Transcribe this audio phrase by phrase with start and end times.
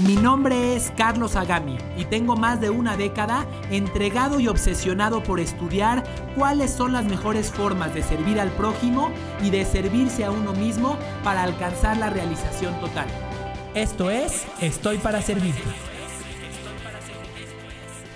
[0.00, 5.38] Mi nombre es Carlos Agami y tengo más de una década entregado y obsesionado por
[5.38, 6.02] estudiar
[6.36, 10.98] cuáles son las mejores formas de servir al prójimo y de servirse a uno mismo
[11.22, 13.06] para alcanzar la realización total.
[13.74, 15.62] Esto es Estoy para Servirte.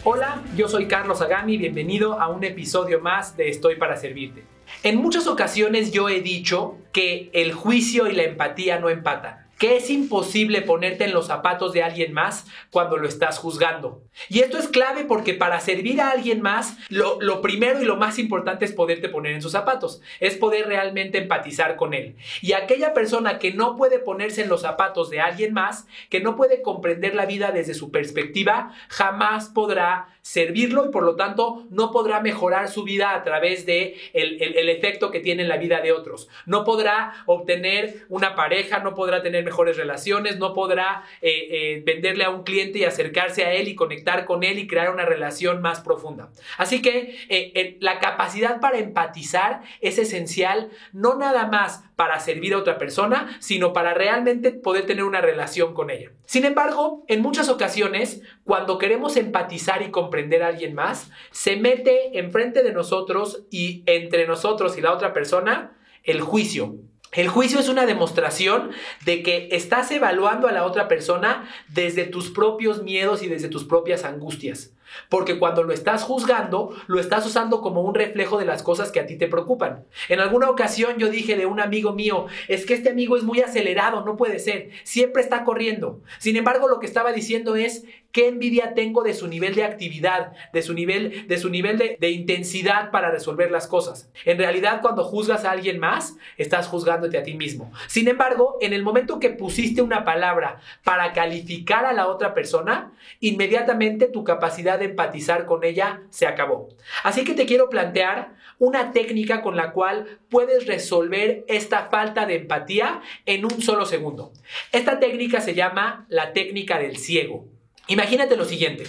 [0.02, 4.42] Hola, yo soy Carlos Agami, bienvenido a un episodio más de Estoy para Servirte.
[4.82, 9.76] En muchas ocasiones yo he dicho que el juicio y la empatía no empatan que
[9.76, 14.02] es imposible ponerte en los zapatos de alguien más cuando lo estás juzgando.
[14.28, 18.18] Y esto es clave porque para servir a alguien más, lo, primero y lo más
[18.18, 22.16] importante es poderte poner en sus zapatos, es poder realmente empatizar con él.
[22.40, 26.36] Y aquella persona que no puede ponerse en los zapatos de alguien más, que no
[26.36, 31.90] puede comprender la vida desde su perspectiva, jamás podrá servirlo y por lo tanto no
[31.90, 35.80] podrá mejorar su vida a través de el, el efecto que tiene en la vida
[35.80, 36.28] de otros.
[36.44, 42.24] No podrá obtener una pareja, no podrá tener mejores relaciones, no podrá eh, eh, venderle
[42.24, 45.62] a un cliente y acercarse a él y conectar con él y crear una relación
[45.62, 46.28] más profunda.
[46.58, 52.58] Así que eh, la capacidad para empatizar es esencial, no nada más para servir a
[52.58, 56.10] otra persona, sino para realmente poder tener una relación con ella.
[56.26, 62.18] Sin embargo, en muchas ocasiones, cuando queremos empatizar y comprender a alguien más, se mete
[62.18, 65.72] enfrente de nosotros y entre nosotros y la otra persona
[66.04, 66.76] el juicio,
[67.12, 68.70] el juicio es una demostración
[69.04, 73.64] de que estás evaluando a la otra persona desde tus propios miedos y desde tus
[73.64, 74.72] propias angustias.
[75.08, 79.00] Porque cuando lo estás juzgando, lo estás usando como un reflejo de las cosas que
[79.00, 79.84] a ti te preocupan.
[80.08, 83.40] En alguna ocasión yo dije de un amigo mío, es que este amigo es muy
[83.40, 86.00] acelerado, no puede ser, siempre está corriendo.
[86.18, 90.32] Sin embargo, lo que estaba diciendo es, qué envidia tengo de su nivel de actividad,
[90.52, 94.10] de su nivel, de, su nivel de, intensidad para resolver las cosas.
[94.24, 97.70] En realidad, cuando juzgas a alguien más, estás juzgándote a ti mismo.
[97.86, 102.92] Sin embargo, en el momento que pusiste una palabra para calificar a la otra persona,
[103.20, 106.68] inmediatamente tu capacidad de empatizar con ella se acabó.
[107.04, 112.36] Así que te quiero plantear una técnica con la cual puedes resolver esta falta de
[112.36, 114.32] empatía en un solo segundo.
[114.72, 117.57] Esta técnica se llama la técnica del ciego.
[117.88, 118.84] Imagínate lo siguiente.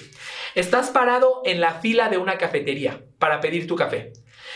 [0.56, 4.14] Estás parado en la fila de una cafetería para pedir tu café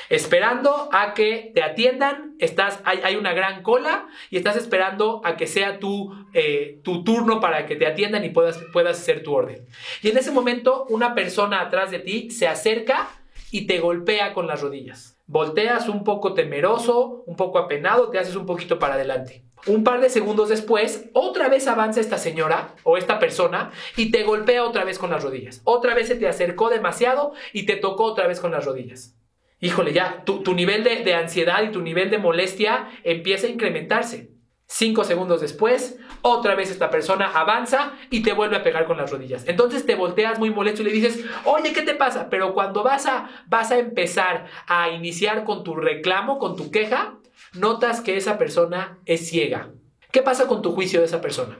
[0.09, 5.47] esperando a que te atiendan, estás, hay, una gran cola y estás esperando a que
[5.47, 9.65] sea tu, eh, tu turno para que te atiendan y puedas, puedas hacer tu orden.
[10.01, 13.09] Y en ese momento una persona atrás de ti se acerca
[13.51, 15.17] y te golpea con las rodillas.
[15.25, 19.43] Volteas un poco temeroso, un poco apenado, te haces un poquito para adelante.
[19.65, 24.23] Un par de segundos después, otra vez avanza esta señora o esta persona y te
[24.23, 25.61] golpea otra vez con las rodillas.
[25.63, 29.15] Otra vez se te acercó demasiado y te tocó otra vez con las rodillas
[29.63, 34.29] híjole, ya, tu, nivel de, ansiedad y tu nivel de molestia empieza a incrementarse.
[34.67, 39.09] Cinco segundos después, otra vez esta persona avanza y te vuelve a pegar con las
[39.09, 39.47] rodillas.
[39.47, 42.29] Entonces te volteas muy molesto y le dices, oye, ¿qué te pasa?
[42.29, 47.19] Pero cuando vas a, vas a empezar a iniciar con tu reclamo, con tu queja,
[47.53, 49.71] notas que esa persona es ciega.
[50.11, 51.59] ¿Qué pasa con tu juicio de esa persona?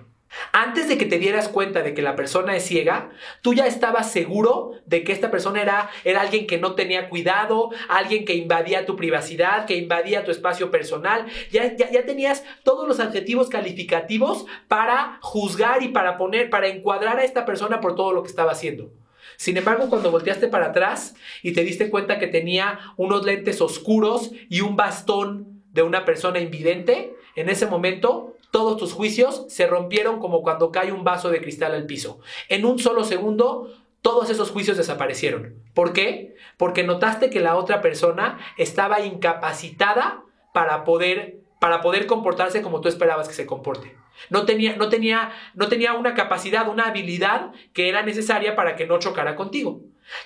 [0.52, 3.12] Antes de que te dieras cuenta de que la persona es ciega,
[3.42, 7.70] tú ya estabas seguro de que esta persona era, era alguien que no tenía cuidado,
[7.88, 11.26] alguien que invadía tu privacidad, que invadía tu espacio personal.
[11.52, 17.20] Ya, ya, ya tenías todos los adjetivos calificativos para juzgar y para poner, para encuadrar
[17.20, 18.92] a esta persona por todo lo que estaba haciendo.
[19.38, 24.32] Sin embargo, cuando volteaste para atrás y te diste cuenta que tenía unos lentes oscuros
[24.50, 30.20] y un bastón de una persona invidente, en ese momento todos tus juicios se rompieron
[30.20, 32.20] como cuando cae un vaso de cristal al piso.
[32.50, 35.56] En un solo segundo, todos esos juicios desaparecieron.
[35.74, 36.36] ¿Por qué?
[36.58, 40.24] Porque notaste que la otra persona estaba incapacitada
[40.54, 43.96] para poder, para poder comportarse como tú esperabas que se comporte.
[44.30, 48.86] No tenía, no, tenía, no tenía una capacidad, una habilidad que era necesaria para que
[48.86, 49.81] no chocara contigo.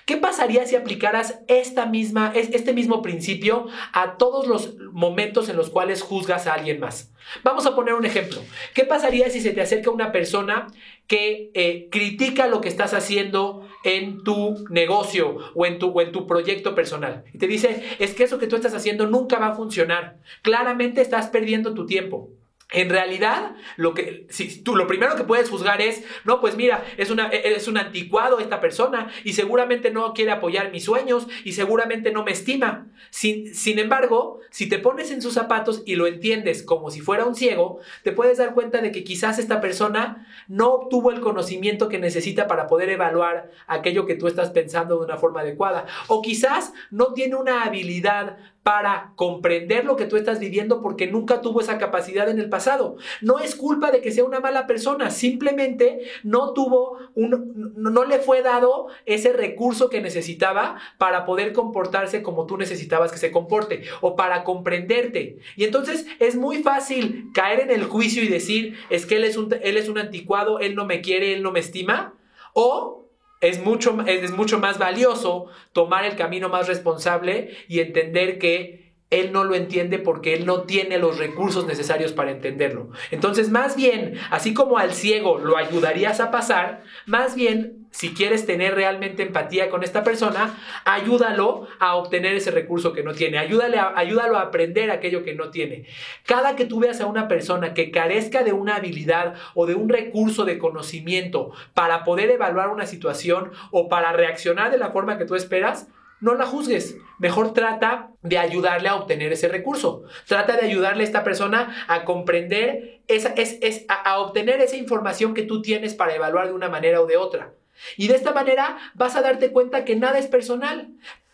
[0.06, 5.70] ¿Qué pasaría si aplicaras esta misma, este mismo principio a todos los momentos en los
[5.70, 7.12] cuales juzgas a alguien más?
[7.44, 8.42] Vamos a poner un ejemplo.
[8.74, 10.68] ¿Qué pasaría si se te acerca una persona
[11.08, 16.12] que eh, critica lo que estás haciendo en tu negocio o en tu, o en
[16.12, 17.26] tu proyecto personal?
[17.34, 20.18] Y te dice, es que eso que tú estás haciendo nunca va a funcionar.
[20.42, 22.30] Claramente estás perdiendo tu tiempo.
[22.72, 26.84] En realidad, lo, que, si, tú, lo primero que puedes juzgar es, no, pues mira,
[26.98, 31.28] es, una, e, es un anticuado esta persona y seguramente no quiere apoyar mis sueños
[31.46, 32.88] y seguramente no me estima.
[33.10, 37.26] Sin, sin embargo, si te pones en sus zapatos y lo entiendes como si fuera
[37.26, 41.88] un ciego, te puedes dar cuenta de que quizás esta persona no obtuvo el conocimiento
[41.88, 45.86] que necesita para poder evaluar aquello que tú estás pensando de una forma adecuada.
[46.08, 48.38] O quizás no tiene una habilidad
[48.68, 52.98] para comprender lo que tú estás viviendo porque nunca tuvo esa capacidad en el pasado.
[53.22, 58.20] No es culpa de que sea una mala persona, simplemente no tuvo un, no le
[58.20, 63.84] fue dado ese recurso que necesitaba para poder comportarse como tú necesitabas que se comporte
[64.02, 65.38] o para comprenderte.
[65.56, 69.38] Y entonces es muy fácil caer en el juicio y decir, es que él es
[69.38, 72.16] un, él es un anticuado, él no me quiere, él no me estima.
[72.52, 73.07] O
[73.42, 79.32] es mucho, es mucho más valioso tomar el camino más responsable y entender que él
[79.32, 82.90] no lo entiende porque él no tiene los recursos necesarios para entenderlo.
[83.12, 88.46] Entonces, más bien, así como al ciego lo ayudarías a pasar, más bien si quieres
[88.46, 93.80] tener realmente empatía con esta persona, ayúdalo a obtener ese recurso que no tiene, ayúdale
[93.80, 95.86] ayúdalo a aprender aquello que no tiene.
[96.26, 99.90] Cada que tú veas a una persona que carezca de una habilidad o de un
[99.90, 105.26] recurso de conocimiento para poder evaluar una situación o para reaccionar de la forma que
[105.26, 105.88] tú esperas,
[106.20, 106.98] no la juzgues.
[107.20, 110.04] Mejor trata de ayudarle a obtener ese recurso.
[110.28, 115.34] Trata de ayudarle a esta persona a comprender, esa, es, es, a obtener esa información
[115.34, 117.54] que tú tienes para evaluar de una manera o de otra.
[117.96, 120.90] Y de esta manera vas a darte cuenta que nada es personal.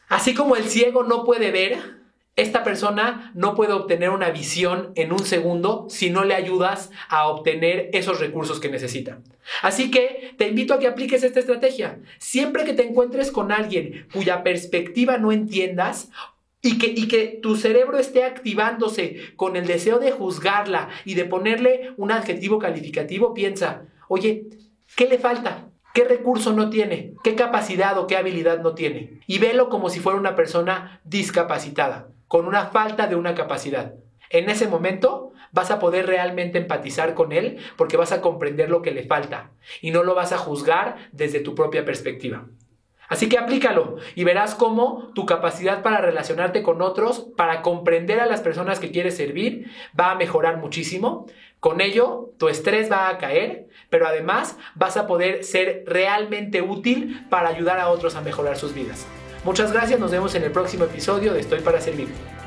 [0.10, 2.03] Así como el ciego no puede ver,
[2.36, 7.28] esta persona no puede obtener una visión en un segundo si no le ayudas a
[7.28, 9.20] obtener esos recursos que necesita.
[9.62, 12.00] Así que te invito a que apliques esta estrategia.
[12.18, 16.10] Siempre que te encuentres con alguien cuya perspectiva no entiendas,
[16.66, 21.26] y que, y que, tu cerebro esté activándose con el deseo de juzgarla y de
[21.26, 24.46] ponerle un adjetivo calificativo, piensa, oye,
[24.96, 25.68] ¿qué le falta?
[25.94, 27.16] ¿Qué recurso no tiene?
[27.22, 29.20] ¿Qué capacidad o qué habilidad no tiene?
[29.28, 33.94] Y velo como si fuera una persona discapacitada, con una falta de una capacidad.
[34.32, 38.82] En ese momento vas a poder realmente empatizar con él porque vas a comprender lo
[38.82, 39.52] que le falta
[39.82, 42.48] y no lo vas a juzgar desde tu propia perspectiva.
[43.08, 48.26] Así que aplícalo y verás cómo tu capacidad para relacionarte con otros, para comprender a
[48.26, 51.28] las personas que quieres servir, va a mejorar muchísimo.
[51.60, 57.28] Con ello, tu estrés va a caer, pero además vas a poder ser realmente útil
[57.30, 59.06] para ayudar a otros a mejorar sus vidas.
[59.44, 62.43] Muchas gracias, nos vemos en el próximo episodio de Estoy para Servirte.